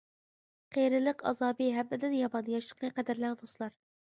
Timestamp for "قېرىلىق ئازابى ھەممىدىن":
0.77-2.15